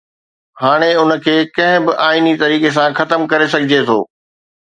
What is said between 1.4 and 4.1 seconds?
ڪنهن به آئيني طريقي سان ختم ڪري سگهجي ٿو.